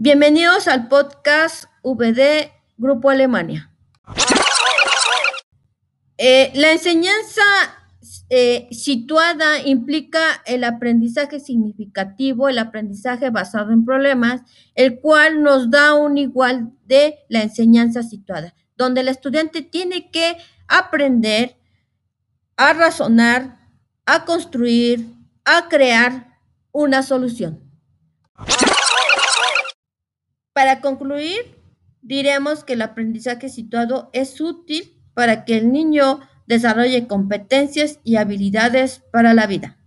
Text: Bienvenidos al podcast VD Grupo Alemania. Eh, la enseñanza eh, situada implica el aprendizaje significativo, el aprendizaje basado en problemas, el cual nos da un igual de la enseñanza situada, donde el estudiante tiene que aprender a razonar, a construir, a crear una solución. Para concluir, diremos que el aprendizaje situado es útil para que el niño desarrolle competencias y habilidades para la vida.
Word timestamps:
Bienvenidos 0.00 0.68
al 0.68 0.86
podcast 0.86 1.64
VD 1.82 2.52
Grupo 2.76 3.10
Alemania. 3.10 3.72
Eh, 6.16 6.52
la 6.54 6.70
enseñanza 6.70 7.42
eh, 8.30 8.68
situada 8.70 9.58
implica 9.58 10.20
el 10.46 10.62
aprendizaje 10.62 11.40
significativo, 11.40 12.48
el 12.48 12.58
aprendizaje 12.58 13.30
basado 13.30 13.72
en 13.72 13.84
problemas, 13.84 14.42
el 14.76 15.00
cual 15.00 15.42
nos 15.42 15.68
da 15.68 15.94
un 15.94 16.16
igual 16.16 16.70
de 16.84 17.18
la 17.28 17.42
enseñanza 17.42 18.04
situada, 18.04 18.54
donde 18.76 19.00
el 19.00 19.08
estudiante 19.08 19.62
tiene 19.62 20.12
que 20.12 20.36
aprender 20.68 21.56
a 22.56 22.72
razonar, 22.72 23.68
a 24.06 24.24
construir, 24.24 25.08
a 25.44 25.68
crear 25.68 26.38
una 26.70 27.02
solución. 27.02 27.67
Para 30.58 30.80
concluir, 30.80 31.54
diremos 32.02 32.64
que 32.64 32.72
el 32.72 32.82
aprendizaje 32.82 33.48
situado 33.48 34.10
es 34.12 34.40
útil 34.40 35.00
para 35.14 35.44
que 35.44 35.56
el 35.56 35.70
niño 35.70 36.18
desarrolle 36.48 37.06
competencias 37.06 38.00
y 38.02 38.16
habilidades 38.16 39.04
para 39.12 39.34
la 39.34 39.46
vida. 39.46 39.77